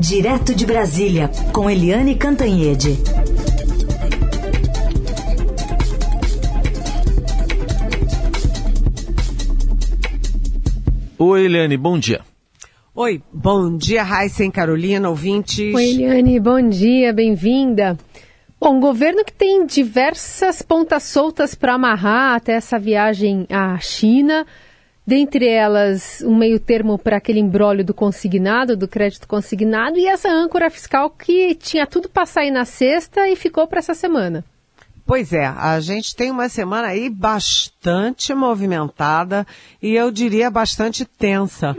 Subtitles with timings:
[0.00, 2.96] Direto de Brasília, com Eliane Cantanhede.
[11.18, 12.20] Oi, Eliane, bom dia.
[12.94, 15.74] Oi, bom dia, Raíssen Carolina, ouvintes.
[15.74, 17.98] Oi, Eliane, bom dia, bem-vinda.
[18.60, 24.46] Bom, governo que tem diversas pontas soltas para amarrar até essa viagem à China,
[25.08, 30.28] dentre elas um meio termo para aquele embrólio do consignado, do crédito consignado, e essa
[30.28, 34.44] âncora fiscal que tinha tudo para sair na sexta e ficou para essa semana.
[35.06, 39.46] Pois é, a gente tem uma semana aí bastante movimentada
[39.80, 41.74] e eu diria bastante tensa.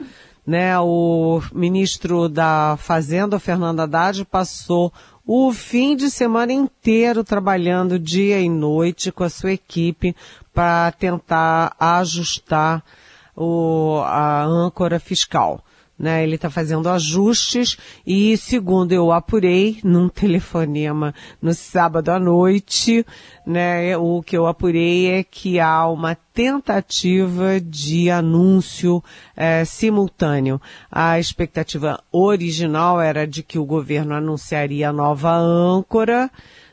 [0.48, 4.92] Né, o ministro da Fazenda, Fernando Haddad, passou
[5.24, 10.16] o fim de semana inteiro trabalhando dia e noite com a sua equipe
[10.52, 12.84] para tentar ajustar
[13.40, 15.64] o, a âncora fiscal.
[15.98, 17.76] Né, ele está fazendo ajustes
[18.08, 23.06] e, segundo eu apurei num telefonema no sábado à noite,
[23.46, 29.04] né, o que eu apurei é que há uma tentativa de anúncio
[29.36, 30.62] é, simultâneo.
[30.90, 36.32] A expectativa original era de que o governo anunciaria a nova âncora,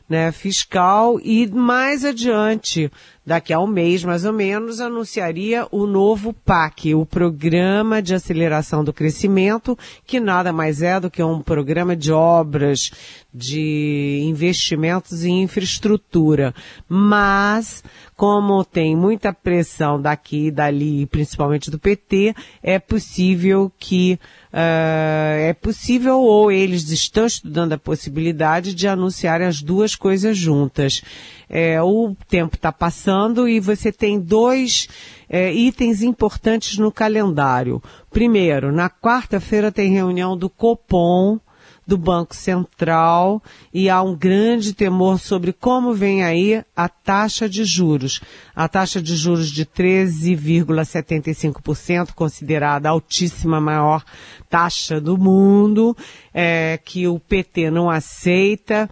[0.09, 2.89] né, fiscal e mais adiante,
[3.25, 8.83] daqui a um mês mais ou menos, anunciaria o novo PAC, o Programa de Aceleração
[8.83, 12.89] do Crescimento, que nada mais é do que um programa de obras,
[13.33, 16.55] de investimentos em infraestrutura.
[16.87, 17.83] Mas,
[18.15, 22.33] como tem muita pressão daqui e dali, principalmente do PT,
[22.63, 24.17] é possível que
[24.51, 31.01] é possível ou eles estão estudando a possibilidade de anunciar as duas coisas juntas.
[31.49, 34.87] É, o tempo está passando e você tem dois
[35.29, 37.81] é, itens importantes no calendário.
[38.09, 41.39] Primeiro, na quarta-feira tem reunião do Copom,
[41.87, 43.41] do Banco Central
[43.73, 48.19] e há um grande temor sobre como vem aí a taxa de juros.
[48.53, 54.03] A taxa de juros de 13,75%, considerada a altíssima maior
[54.49, 55.95] taxa do mundo,
[56.33, 58.89] é, que o PT não aceita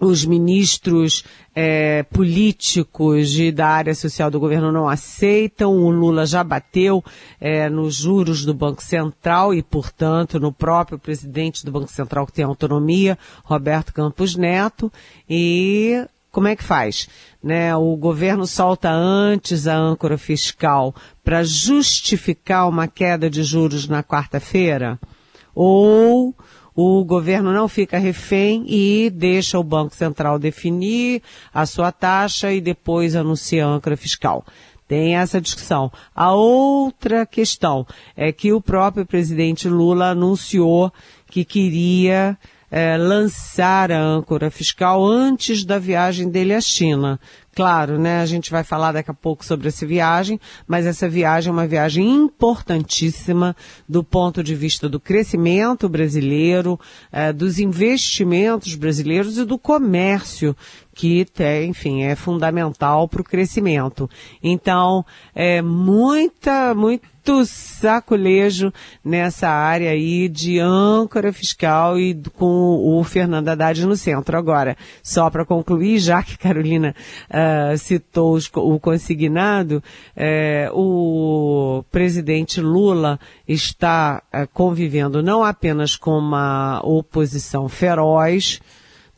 [0.00, 1.22] os ministros
[1.54, 5.76] é, políticos de, da área social do governo não aceitam.
[5.76, 7.04] O Lula já bateu
[7.38, 12.32] é, nos juros do Banco Central e, portanto, no próprio presidente do Banco Central que
[12.32, 14.90] tem autonomia, Roberto Campos Neto.
[15.28, 17.08] E como é que faz?
[17.42, 24.02] Né, o governo solta antes a âncora fiscal para justificar uma queda de juros na
[24.02, 24.98] quarta-feira?
[25.54, 26.34] Ou
[26.74, 31.22] o governo não fica refém e deixa o Banco Central definir
[31.52, 34.44] a sua taxa e depois anuncia a âncora fiscal.
[34.88, 35.92] Tem essa discussão.
[36.14, 40.92] A outra questão é que o próprio presidente Lula anunciou
[41.30, 42.36] que queria
[42.70, 47.20] é, lançar a âncora fiscal antes da viagem dele à China.
[47.60, 48.22] Claro, né?
[48.22, 51.66] A gente vai falar daqui a pouco sobre essa viagem, mas essa viagem é uma
[51.66, 53.54] viagem importantíssima
[53.86, 56.80] do ponto de vista do crescimento brasileiro,
[57.12, 60.56] eh, dos investimentos brasileiros e do comércio
[61.00, 61.26] que
[61.66, 64.08] enfim, é fundamental para o crescimento.
[64.42, 65.04] Então,
[65.34, 67.08] é muita, muito
[67.46, 68.72] saculejo
[69.04, 74.36] nessa área aí de âncora fiscal e com o Fernando Haddad no centro.
[74.36, 76.94] Agora, só para concluir, já que Carolina
[77.30, 77.34] uh,
[77.76, 79.82] citou os, o consignado,
[80.16, 88.60] uh, o presidente Lula está uh, convivendo não apenas com uma oposição feroz,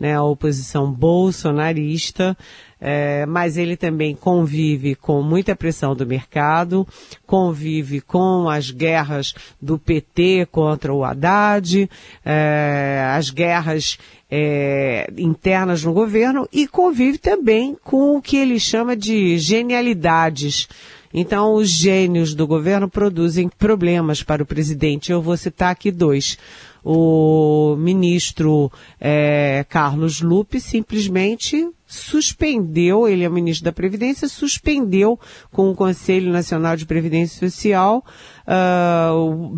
[0.03, 2.37] né, a oposição bolsonarista,
[2.81, 6.84] é, mas ele também convive com muita pressão do mercado,
[7.25, 11.88] convive com as guerras do PT contra o Haddad,
[12.25, 13.97] é, as guerras
[14.34, 20.66] é, internas no governo e convive também com o que ele chama de genialidades.
[21.12, 25.12] Então, os gênios do governo produzem problemas para o presidente.
[25.12, 26.38] Eu vou citar aqui dois
[26.84, 28.70] o ministro
[29.00, 35.20] é, Carlos Lupe simplesmente suspendeu, ele é o ministro da Previdência, suspendeu
[35.50, 38.02] com o Conselho Nacional de Previdência Social,
[38.49, 39.49] uh,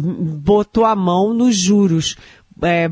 [0.43, 2.17] botou a mão nos juros.
[2.63, 2.89] É,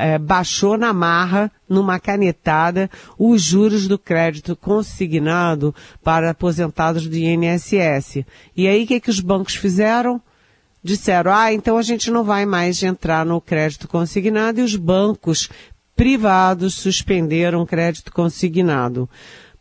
[0.00, 8.24] é, baixou na marra, numa canetada, os juros do crédito consignado para aposentados do INSS.
[8.56, 10.20] E aí o que, que os bancos fizeram?
[10.86, 15.50] disseram, ah, então a gente não vai mais entrar no crédito consignado e os bancos
[15.96, 19.08] privados suspenderam o crédito consignado.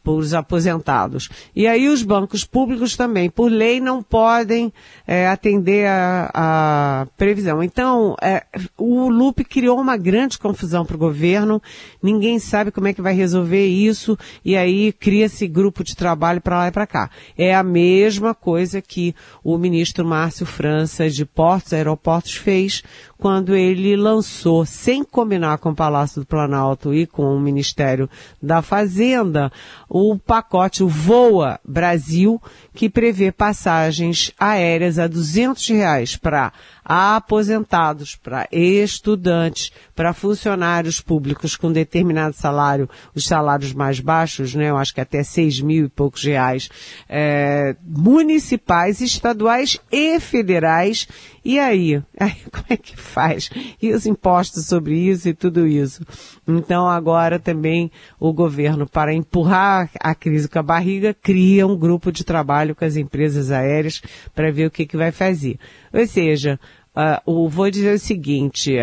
[0.05, 1.27] Por os aposentados.
[1.55, 4.71] E aí os bancos públicos também, por lei, não podem
[5.07, 7.63] é, atender a, a, previsão.
[7.63, 8.45] Então, é,
[8.77, 11.59] o Lupe criou uma grande confusão para o governo,
[12.03, 16.59] ninguém sabe como é que vai resolver isso, e aí cria-se grupo de trabalho para
[16.59, 17.09] lá e para cá.
[17.35, 22.83] É a mesma coisa que o ministro Márcio França de Portos Aeroportos fez
[23.25, 28.07] quando ele lançou, sem combinar com o Palácio do Planalto e com o Ministério
[28.39, 29.51] da Fazenda,
[29.89, 32.39] o pacote o Voa Brasil,
[32.75, 36.53] que prevê passagens aéreas a 200 reais para
[36.85, 44.77] aposentados, para estudantes, para funcionários públicos com determinado salário, os salários mais baixos, né, eu
[44.77, 46.69] acho que até seis mil e poucos reais,
[47.07, 51.07] é, municipais, estaduais e federais.
[51.43, 52.01] E aí?
[52.19, 52.35] aí?
[52.51, 53.49] Como é que faz?
[53.81, 56.05] E os impostos sobre isso e tudo isso?
[56.47, 57.89] Então agora também
[58.19, 62.83] o governo, para empurrar a crise com a barriga, cria um grupo de trabalho com
[62.83, 64.01] as empresas aéreas
[64.33, 65.57] para ver o que, que vai fazer.
[65.93, 66.59] Ou seja,
[66.95, 68.77] Uh, vou dizer o seguinte,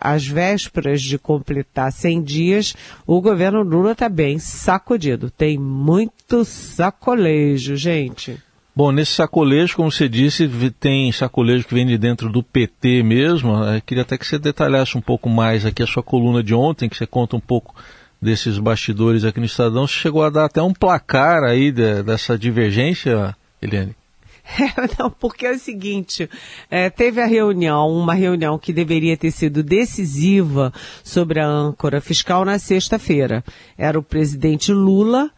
[0.00, 2.74] às vésperas de completar 100 dias,
[3.04, 5.30] o governo Lula está bem sacudido.
[5.30, 8.40] Tem muito sacolejo, gente.
[8.74, 10.48] Bom, nesse sacolejo, como você disse,
[10.78, 13.54] tem sacolejo que vem de dentro do PT mesmo.
[13.64, 16.88] Eu queria até que você detalhasse um pouco mais aqui a sua coluna de ontem,
[16.88, 17.74] que você conta um pouco
[18.20, 19.86] desses bastidores aqui no Estadão.
[19.86, 23.96] Você chegou a dar até um placar aí de, dessa divergência, Eliane?
[24.46, 24.72] É,
[25.02, 26.30] não, porque é o seguinte,
[26.70, 30.72] é, teve a reunião, uma reunião que deveria ter sido decisiva
[31.02, 33.44] sobre a âncora fiscal na sexta-feira.
[33.76, 35.30] Era o presidente Lula,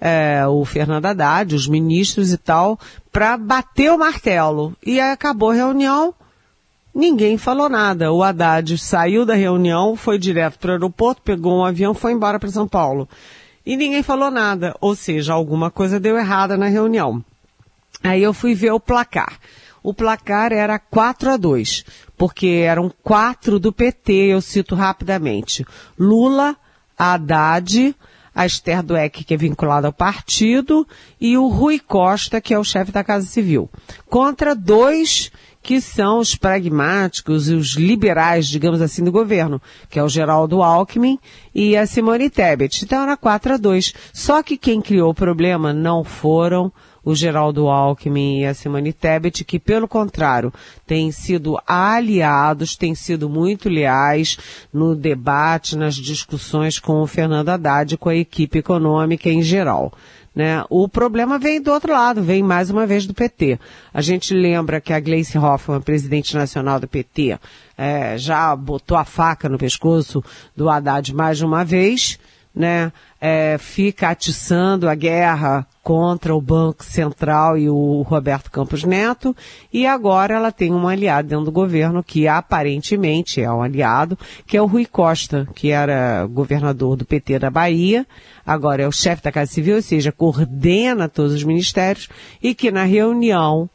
[0.00, 2.78] é, o Fernando Haddad, os ministros e tal,
[3.12, 4.74] para bater o martelo.
[4.84, 6.12] E aí acabou a reunião,
[6.92, 8.12] ninguém falou nada.
[8.12, 12.38] O Haddad saiu da reunião, foi direto para o aeroporto, pegou um avião, foi embora
[12.38, 13.08] para São Paulo.
[13.64, 17.24] E ninguém falou nada, ou seja, alguma coisa deu errada na reunião.
[18.06, 19.38] Aí eu fui ver o placar.
[19.82, 21.84] O placar era 4 a 2,
[22.16, 25.64] porque eram quatro do PT, eu cito rapidamente.
[25.98, 26.56] Lula,
[26.98, 27.94] Haddad,
[28.34, 30.86] a Esther Dueck, que é vinculada ao partido,
[31.20, 33.70] e o Rui Costa, que é o chefe da Casa Civil.
[34.08, 35.30] Contra dois
[35.66, 39.60] que são os pragmáticos e os liberais, digamos assim, do governo,
[39.90, 41.18] que é o Geraldo Alckmin
[41.52, 42.84] e a Simone Tebet.
[42.84, 43.92] Então era 4 a 2.
[44.12, 46.72] Só que quem criou o problema não foram
[47.06, 50.52] o Geraldo Alckmin e a Simone Tebet, que pelo contrário,
[50.84, 54.36] têm sido aliados, têm sido muito leais
[54.72, 59.92] no debate, nas discussões com o Fernando Haddad, com a equipe econômica em geral.
[60.34, 60.64] Né?
[60.68, 63.58] O problema vem do outro lado, vem mais uma vez do PT.
[63.94, 67.38] A gente lembra que a Gleice Hoffmann, presidente nacional do PT,
[67.78, 70.24] é, já botou a faca no pescoço
[70.56, 72.18] do Haddad mais uma vez,
[72.56, 72.90] né?
[73.20, 79.36] É, fica atiçando a guerra contra o Banco Central e o Roberto Campos Neto,
[79.72, 84.56] e agora ela tem um aliado dentro do governo que aparentemente é um aliado, que
[84.56, 88.06] é o Rui Costa, que era governador do PT da Bahia,
[88.44, 92.08] agora é o chefe da Casa Civil, ou seja, coordena todos os ministérios,
[92.42, 93.68] e que na reunião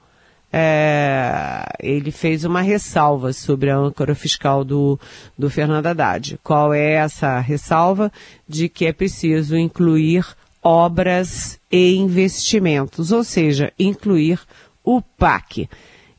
[0.51, 4.99] é, ele fez uma ressalva sobre a âncora fiscal do,
[5.37, 6.39] do Fernando Haddad.
[6.43, 8.11] Qual é essa ressalva?
[8.47, 10.25] De que é preciso incluir
[10.61, 14.39] obras e investimentos, ou seja, incluir
[14.83, 15.69] o PAC.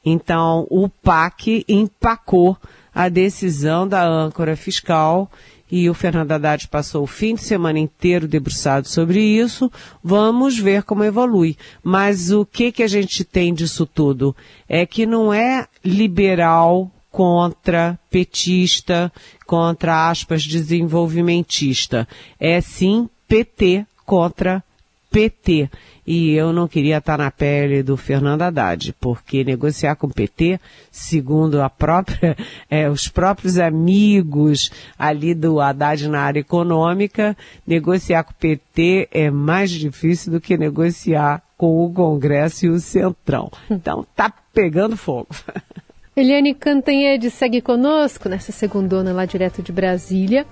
[0.04, 2.56] Então, o PAC empacou
[2.94, 5.30] a decisão da âncora fiscal
[5.72, 9.72] e o Fernando Haddad passou o fim de semana inteiro debruçado sobre isso.
[10.04, 11.56] Vamos ver como evolui.
[11.82, 14.36] Mas o que, que a gente tem disso tudo?
[14.68, 19.10] É que não é liberal contra petista,
[19.46, 22.06] contra aspas desenvolvimentista.
[22.38, 24.62] É sim PT contra
[25.10, 25.70] PT.
[26.06, 30.58] E eu não queria estar na pele do Fernando Haddad, porque negociar com o PT,
[30.90, 32.36] segundo a própria,
[32.68, 39.30] é, os próprios amigos ali do Haddad na área econômica, negociar com o PT é
[39.30, 43.50] mais difícil do que negociar com o Congresso e o Centrão.
[43.70, 45.28] Então tá pegando fogo.
[46.14, 50.44] Eliane Cantanhede segue conosco nessa segundona lá direto de Brasília.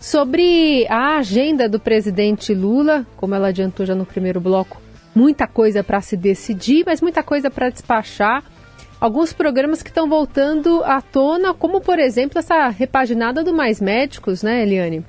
[0.00, 4.82] Sobre a agenda do presidente Lula, como ela adiantou já no primeiro bloco,
[5.14, 8.42] muita coisa para se decidir, mas muita coisa para despachar.
[9.00, 14.42] Alguns programas que estão voltando à tona, como por exemplo essa repaginada do Mais Médicos,
[14.42, 15.04] né, Eliane?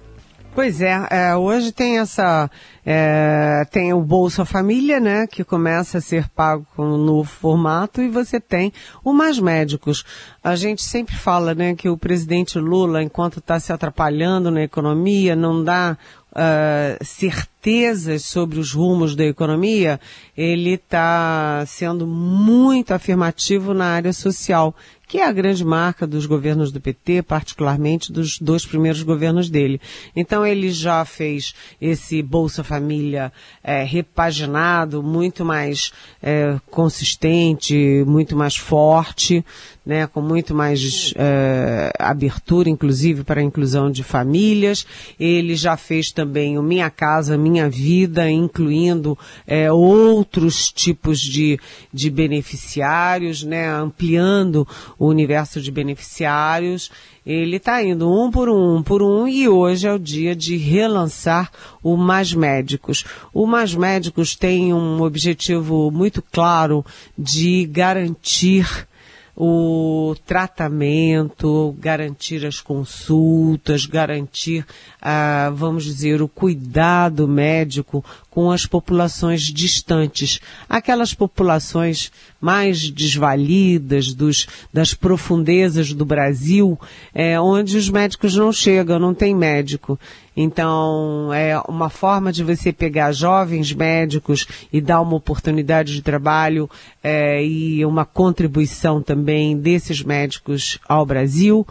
[0.53, 2.49] Pois é, é, hoje tem essa,
[2.85, 7.99] é, tem o Bolsa Família, né, que começa a ser pago com um novo formato
[7.99, 8.71] e você tem
[9.03, 10.05] o Mais Médicos.
[10.43, 15.35] A gente sempre fala, né, que o presidente Lula, enquanto está se atrapalhando na economia,
[15.35, 15.97] não dá
[16.35, 19.99] uh, certezas sobre os rumos da economia,
[20.37, 24.75] ele está sendo muito afirmativo na área social,
[25.07, 29.79] que é a grande marca dos governos do PT, particularmente dos dois primeiros governos dele.
[30.15, 33.31] Então ele já fez esse Bolsa Família
[33.63, 35.91] é, repaginado, muito mais
[36.21, 39.45] é, consistente, muito mais forte,
[39.85, 44.85] né, com muito mais é, abertura, inclusive para a inclusão de famílias.
[45.19, 51.59] Ele já fez também o Minha Casa, Minha Vida, incluindo é, outros tipos de,
[51.93, 56.89] de beneficiários, né, ampliando o universo de beneficiários.
[57.25, 60.57] Ele está indo um por um, um por um, e hoje é o dia de
[60.57, 61.51] relançar
[61.81, 63.03] o Mais Médicos.
[63.33, 66.85] O Mais Médicos tem um objetivo muito claro
[67.17, 68.87] de garantir
[69.35, 74.65] o tratamento, garantir as consultas, garantir,
[75.01, 80.39] ah, vamos dizer, o cuidado médico com as populações distantes,
[80.69, 86.79] aquelas populações mais desvalidas dos, das profundezas do Brasil,
[87.13, 89.99] é, onde os médicos não chegam, não tem médico.
[90.35, 96.69] Então, é uma forma de você pegar jovens médicos e dar uma oportunidade de trabalho
[97.03, 101.65] é, e uma contribuição também desses médicos ao Brasil.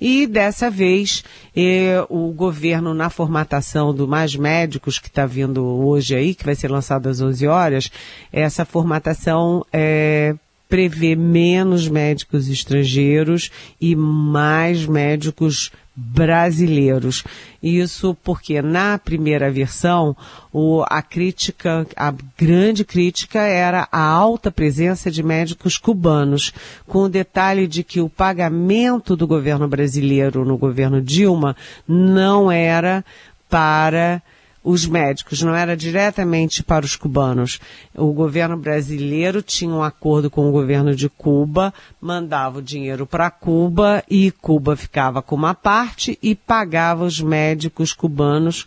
[0.00, 1.24] E dessa vez,
[1.56, 6.54] eh, o governo, na formatação do Mais Médicos, que está vindo hoje aí, que vai
[6.54, 7.90] ser lançado às 11 horas,
[8.32, 10.34] essa formatação é,
[10.68, 17.22] prevê menos médicos estrangeiros e mais médicos brasileiros.
[17.62, 20.16] Isso porque na primeira versão
[20.52, 26.52] o, a crítica, a grande crítica era a alta presença de médicos cubanos,
[26.86, 33.04] com o detalhe de que o pagamento do governo brasileiro no governo Dilma não era
[33.48, 34.22] para
[34.64, 37.60] os médicos, não era diretamente para os cubanos.
[37.94, 43.30] O governo brasileiro tinha um acordo com o governo de Cuba, mandava o dinheiro para
[43.30, 48.66] Cuba e Cuba ficava com uma parte e pagava os médicos cubanos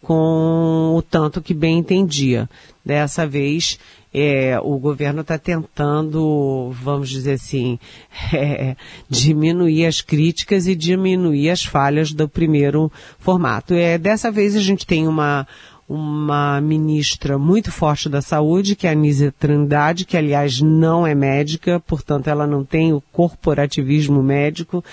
[0.00, 2.48] com o tanto que bem entendia.
[2.84, 3.78] Dessa vez,
[4.14, 7.80] é, o governo está tentando, vamos dizer assim,
[8.32, 8.76] é,
[9.10, 13.74] diminuir as críticas e diminuir as falhas do primeiro formato.
[13.74, 15.44] É, dessa vez a gente tem uma,
[15.88, 21.12] uma ministra muito forte da saúde, que é a Anísia Trindade, que aliás não é
[21.12, 24.84] médica, portanto ela não tem o corporativismo médico.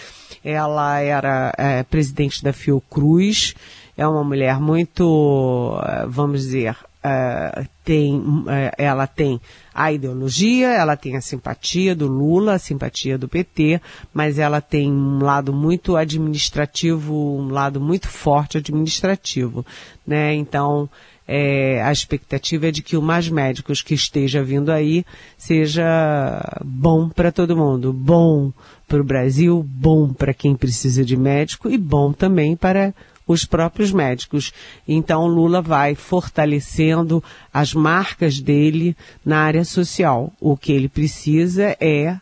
[0.43, 3.53] Ela era é, presidente da Fiocruz,
[3.95, 8.45] é uma mulher muito, é, vamos dizer, uh, tem, uh,
[8.77, 9.39] ela tem
[9.73, 13.81] a ideologia, ela tem a simpatia do Lula, a simpatia do PT,
[14.13, 19.65] mas ela tem um lado muito administrativo, um lado muito forte administrativo,
[20.05, 20.33] né?
[20.33, 20.89] Então,
[21.27, 25.05] é, a expectativa é de que o Mais Médicos que esteja vindo aí
[25.37, 28.51] seja bom para todo mundo, bom
[28.87, 32.93] para o Brasil, bom para quem precisa de médico e bom também para
[33.31, 34.53] os próprios médicos.
[34.87, 37.23] Então Lula vai fortalecendo
[37.53, 38.95] as marcas dele
[39.25, 40.31] na área social.
[40.39, 42.17] O que ele precisa é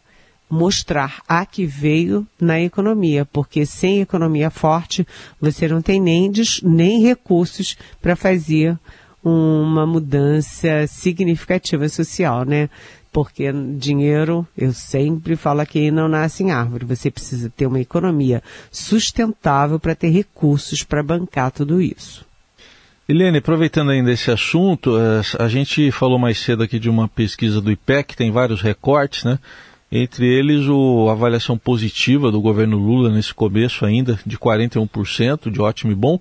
[0.49, 5.05] mostrar a que veio na economia, porque sem economia forte
[5.39, 6.31] você não tem nem,
[6.63, 8.77] nem recursos para fazer
[9.23, 12.69] uma mudança significativa social, né?
[13.21, 16.85] Porque dinheiro, eu sempre falo aqui, não nasce em árvore.
[16.85, 22.25] Você precisa ter uma economia sustentável para ter recursos para bancar tudo isso.
[23.09, 27.59] Helene, aproveitando ainda esse assunto, eh, a gente falou mais cedo aqui de uma pesquisa
[27.59, 29.38] do IPEC, tem vários recortes, né?
[29.91, 35.91] Entre eles, a avaliação positiva do governo Lula nesse começo ainda, de 41%, de ótimo
[35.91, 36.17] e bom.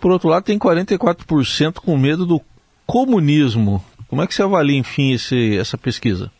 [0.00, 2.40] Por outro lado, tem 44% com medo do
[2.86, 3.82] comunismo.
[4.08, 6.30] Como é que você avalia, enfim, esse, essa pesquisa?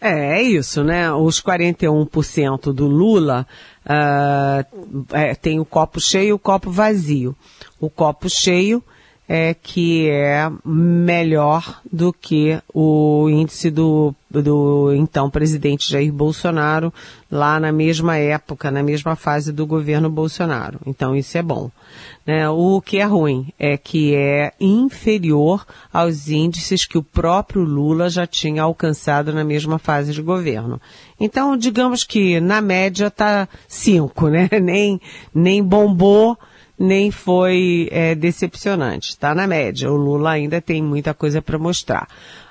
[0.00, 1.12] É, é isso, né?
[1.12, 3.46] Os 41% do Lula
[3.84, 7.34] uh, é, tem o copo cheio e o copo vazio.
[7.80, 8.82] O copo cheio
[9.28, 16.92] é que é melhor do que o índice do, do então presidente Jair Bolsonaro
[17.30, 20.80] lá na mesma época, na mesma fase do governo Bolsonaro.
[20.86, 21.70] Então isso é bom.
[22.26, 22.48] Né?
[22.48, 28.26] O que é ruim é que é inferior aos índices que o próprio Lula já
[28.26, 30.80] tinha alcançado na mesma fase de governo.
[31.20, 34.48] Então, digamos que na média está cinco, né?
[34.62, 35.00] Nem,
[35.34, 36.38] nem bombou,
[36.78, 39.10] nem foi é, decepcionante.
[39.10, 39.90] Está na média.
[39.90, 42.08] O Lula ainda tem muita coisa para mostrar.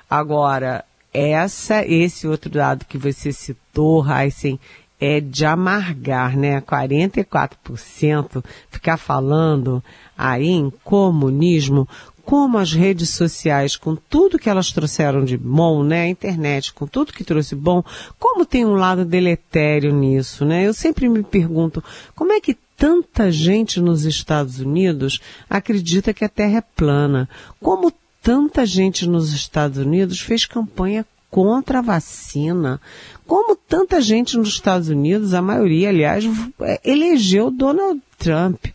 [0.08, 4.60] Agora, essa, esse outro dado que você citou, Heisen,
[5.00, 6.60] é de amargar, né?
[6.60, 9.82] 44% ficar falando
[10.16, 11.88] aí em comunismo,
[12.24, 16.02] como as redes sociais, com tudo que elas trouxeram de bom, né?
[16.02, 17.82] A internet, com tudo que trouxe bom,
[18.18, 20.66] como tem um lado deletério nisso, né?
[20.66, 21.82] Eu sempre me pergunto,
[22.14, 25.20] como é que tanta gente nos Estados Unidos
[25.50, 27.28] acredita que a Terra é plana?
[27.60, 27.92] Como
[28.22, 32.80] tanta gente nos Estados Unidos fez campanha contra a vacina.
[33.26, 36.24] Como tanta gente nos Estados Unidos, a maioria, aliás,
[36.60, 38.66] é, elegeu Donald Trump.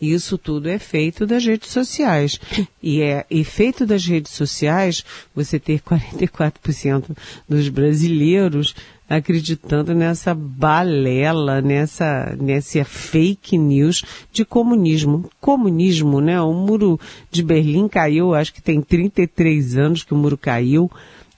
[0.00, 2.38] Isso tudo é feito das redes sociais.
[2.82, 7.16] E é efeito das redes sociais você ter 44%
[7.48, 8.74] dos brasileiros
[9.08, 15.28] acreditando nessa balela, nessa, nessa fake news de comunismo.
[15.40, 16.40] Comunismo, né?
[16.40, 16.98] O muro
[17.30, 20.90] de Berlim caiu, acho que tem 33 anos que o muro caiu.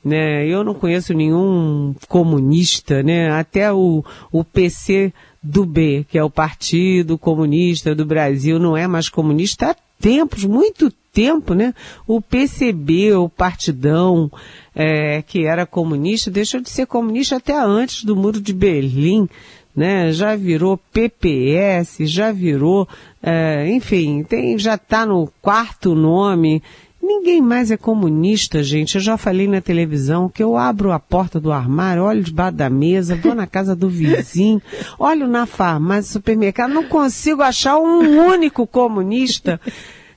[0.05, 0.47] Né?
[0.47, 3.31] Eu não conheço nenhum comunista, né?
[3.31, 8.87] Até o, o PC do B, que é o Partido Comunista do Brasil, não é
[8.87, 11.06] mais comunista há tempos, muito tempo,
[11.55, 11.75] né?
[12.07, 14.31] O PCB, o Partidão,
[14.75, 19.29] é, que era comunista, deixou de ser comunista até antes do Muro de Berlim,
[19.75, 20.13] né?
[20.13, 22.89] Já virou PPS, já virou,
[23.23, 26.63] é, enfim, tem, já está no quarto nome
[27.07, 28.97] Ninguém mais é comunista, gente.
[28.97, 32.69] Eu já falei na televisão que eu abro a porta do armário, olho debaixo da
[32.69, 34.61] mesa, vou na casa do vizinho,
[34.99, 39.61] olho na farmácia, supermercado, não consigo achar um único comunista.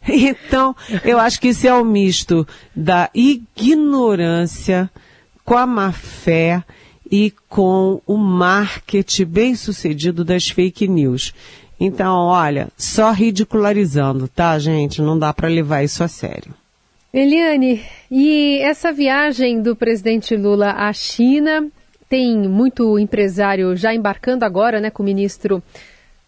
[0.07, 4.89] Então, eu acho que isso é o um misto da ignorância
[5.43, 6.63] com a má fé
[7.11, 11.33] e com o marketing bem sucedido das fake news.
[11.79, 15.01] Então, olha, só ridicularizando, tá, gente?
[15.01, 16.53] Não dá para levar isso a sério.
[17.11, 21.67] Eliane, e essa viagem do presidente Lula à China
[22.07, 25.63] tem muito empresário já embarcando agora, né, com o ministro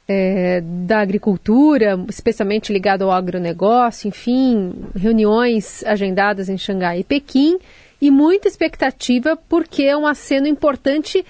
[0.08, 7.58] é, da Agricultura, especialmente ligado ao agronegócio, enfim, reuniões agendadas em Xangai e Pequim,
[8.02, 11.26] e muita expectativa porque é um aceno importante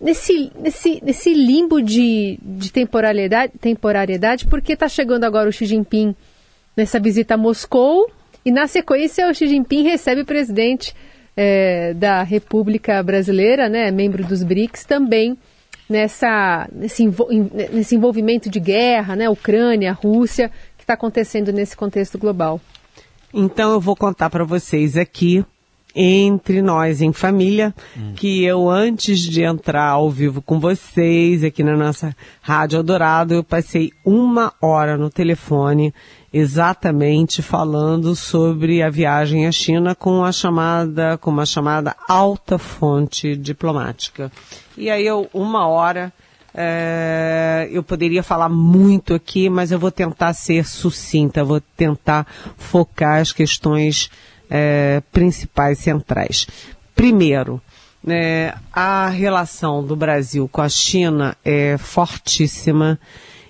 [0.00, 6.14] nesse, nesse, nesse limbo de, de temporalidade, temporariedade, porque está chegando agora o Xi Jinping
[6.76, 8.10] nessa visita a Moscou,
[8.44, 10.94] e na sequência, o Xi Jinping recebe o presidente
[11.36, 15.36] é, da República Brasileira, né, membro dos BRICS, também
[15.88, 17.04] nessa, nesse,
[17.72, 22.60] nesse envolvimento de guerra, né, Ucrânia, Rússia, que está acontecendo nesse contexto global.
[23.32, 25.44] Então eu vou contar para vocês aqui
[25.98, 28.12] entre nós em família, hum.
[28.14, 33.42] que eu antes de entrar ao vivo com vocês aqui na nossa Rádio Eldorado, eu
[33.42, 35.94] passei uma hora no telefone
[36.30, 43.34] exatamente falando sobre a viagem à China com a chamada, com uma chamada alta fonte
[43.34, 44.30] diplomática.
[44.76, 46.12] E aí eu, uma hora,
[46.52, 52.26] é, eu poderia falar muito aqui, mas eu vou tentar ser sucinta, vou tentar
[52.58, 54.10] focar as questões
[54.50, 56.46] é, principais centrais.
[56.94, 57.60] Primeiro,
[58.06, 62.98] é, a relação do Brasil com a China é fortíssima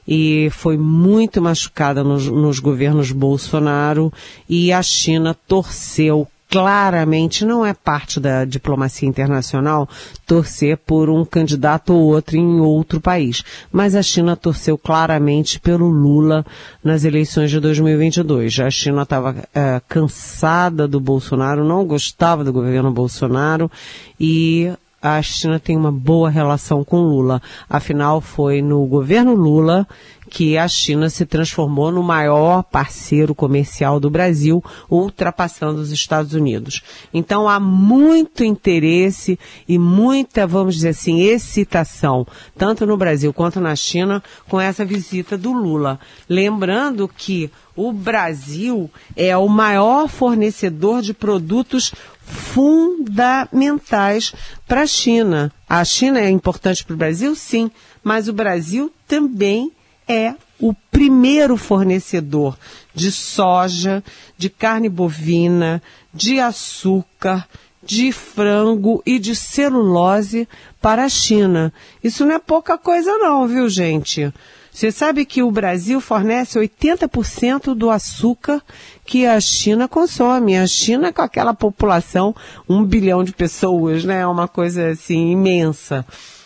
[0.06, 4.12] e foi muito machucada nos, nos governos Bolsonaro
[4.48, 9.88] e a China torceu claramente não é parte da diplomacia internacional
[10.26, 13.44] torcer por um candidato ou outro em outro país.
[13.70, 16.44] Mas a China torceu claramente pelo Lula
[16.82, 18.60] nas eleições de 2022.
[18.60, 23.70] A China estava é, cansada do Bolsonaro, não gostava do governo Bolsonaro
[24.18, 24.72] e
[25.14, 27.40] a China tem uma boa relação com Lula.
[27.68, 29.86] Afinal, foi no governo Lula
[30.28, 36.82] que a China se transformou no maior parceiro comercial do Brasil, ultrapassando os Estados Unidos.
[37.14, 39.38] Então há muito interesse
[39.68, 45.38] e muita, vamos dizer assim, excitação, tanto no Brasil quanto na China, com essa visita
[45.38, 45.98] do Lula.
[46.28, 51.92] Lembrando que o Brasil é o maior fornecedor de produtos
[52.26, 54.34] fundamentais
[54.66, 55.52] para a China.
[55.68, 57.70] A China é importante para o Brasil, sim,
[58.02, 59.72] mas o Brasil também
[60.08, 62.58] é o primeiro fornecedor
[62.94, 64.02] de soja,
[64.36, 67.46] de carne bovina, de açúcar,
[67.82, 70.48] de frango e de celulose
[70.80, 71.72] para a China.
[72.02, 74.32] Isso não é pouca coisa não, viu gente?
[74.76, 78.60] Você sabe que o Brasil fornece 80% do açúcar
[79.06, 80.54] que a China consome.
[80.54, 82.36] A China, com aquela população,
[82.68, 84.20] um bilhão de pessoas, né?
[84.20, 86.04] É uma coisa assim imensa.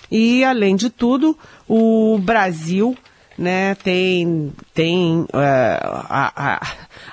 [0.09, 2.97] E, além de tudo, o Brasil
[3.37, 6.67] né, tem, tem uh, a, a,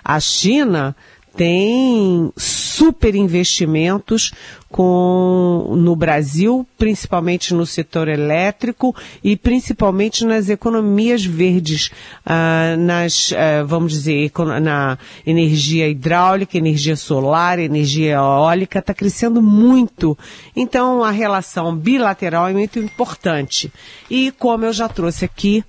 [0.04, 0.96] a China
[1.38, 4.34] tem super investimentos
[4.70, 11.92] com, no Brasil, principalmente no setor elétrico e principalmente nas economias verdes,
[12.26, 20.18] ah, nas, ah, vamos dizer, na energia hidráulica, energia solar, energia eólica, está crescendo muito.
[20.56, 23.72] Então, a relação bilateral é muito importante.
[24.10, 25.64] E como eu já trouxe aqui,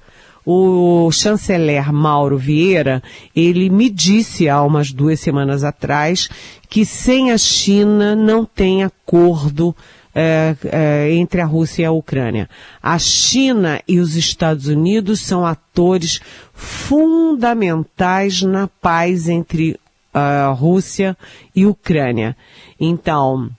[0.51, 3.03] o chanceler Mauro Vieira,
[3.37, 6.27] ele me disse há umas duas semanas atrás
[6.71, 9.77] que sem a China não tem acordo
[10.15, 12.49] é, é, entre a Rússia e a Ucrânia.
[12.83, 16.19] A China e os Estados Unidos são atores
[16.55, 19.79] fundamentais na paz entre
[20.15, 21.15] a Rússia
[21.55, 22.35] e a Ucrânia.
[22.81, 23.51] Então,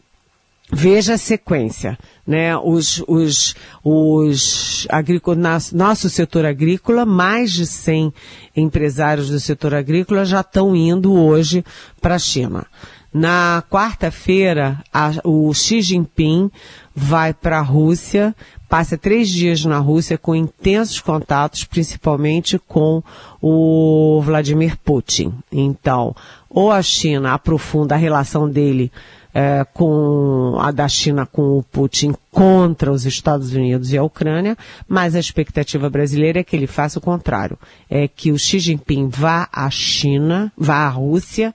[0.71, 1.97] veja a sequência
[2.29, 8.13] né, os, os, os agrícolas, nosso setor agrícola, mais de 100
[8.55, 11.65] empresários do setor agrícola já estão indo hoje
[11.99, 12.67] para a China.
[13.11, 14.77] Na quarta-feira,
[15.23, 16.51] o Xi Jinping
[16.95, 18.35] vai para a Rússia,
[18.69, 23.03] passa três dias na Rússia com intensos contatos, principalmente com
[23.41, 25.33] o Vladimir Putin.
[25.51, 26.15] Então,
[26.47, 28.91] ou a China aprofunda a relação dele
[29.33, 34.57] é, com a da China com o Putin contra os Estados Unidos e a Ucrânia,
[34.87, 37.57] mas a expectativa brasileira é que ele faça o contrário,
[37.89, 41.53] é que o Xi Jinping vá à China, vá à Rússia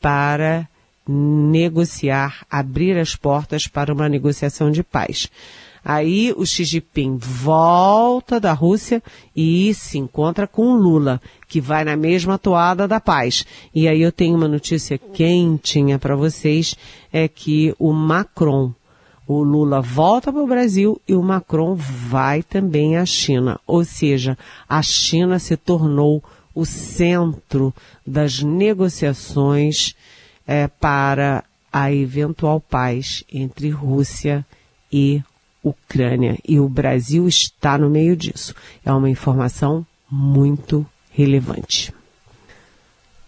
[0.00, 0.68] para
[1.08, 5.30] negociar, abrir as portas para uma negociação de paz.
[5.88, 9.00] Aí o Xi Jinping volta da Rússia
[9.36, 13.46] e se encontra com Lula, que vai na mesma toada da paz.
[13.72, 16.74] E aí eu tenho uma notícia quentinha para vocês,
[17.12, 18.74] é que o Macron,
[19.28, 23.60] o Lula volta para o Brasil e o Macron vai também à China.
[23.64, 24.36] Ou seja,
[24.68, 26.20] a China se tornou
[26.52, 27.72] o centro
[28.04, 29.94] das negociações
[30.44, 34.44] é, para a eventual paz entre Rússia
[34.92, 35.22] e
[35.68, 38.54] Ucrânia e o Brasil está no meio disso.
[38.84, 41.92] É uma informação muito relevante.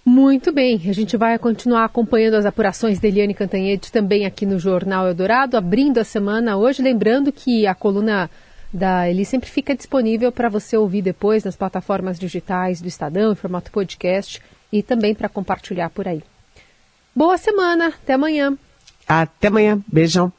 [0.04, 4.58] Muito bem, a gente vai continuar acompanhando as apurações de Eliane Cantanhede também aqui no
[4.58, 8.30] Jornal Eldorado, abrindo a semana hoje, lembrando que a coluna
[8.72, 13.34] da Eli sempre fica disponível para você ouvir depois nas plataformas digitais do Estadão, em
[13.34, 14.40] formato podcast
[14.72, 16.22] e também para compartilhar por aí.
[17.14, 18.56] Boa semana, até amanhã.
[19.06, 20.32] Até amanhã, beijão.